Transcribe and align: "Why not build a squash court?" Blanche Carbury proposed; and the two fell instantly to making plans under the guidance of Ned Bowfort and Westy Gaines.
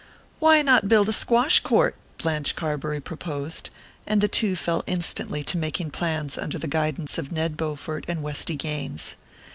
"Why 0.39 0.63
not 0.63 0.87
build 0.87 1.09
a 1.09 1.13
squash 1.13 1.59
court?" 1.59 1.93
Blanche 2.17 2.55
Carbury 2.55 2.99
proposed; 2.99 3.69
and 4.07 4.19
the 4.19 4.27
two 4.27 4.55
fell 4.55 4.83
instantly 4.87 5.43
to 5.43 5.59
making 5.59 5.91
plans 5.91 6.39
under 6.39 6.57
the 6.57 6.65
guidance 6.67 7.19
of 7.19 7.31
Ned 7.31 7.55
Bowfort 7.55 8.05
and 8.07 8.23
Westy 8.23 8.55
Gaines. 8.55 9.15